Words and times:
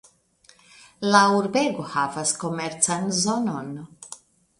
La 1.15 1.19
urbego 1.41 1.85
havas 1.91 2.31
komercan 2.45 3.05
zonon. 3.19 3.69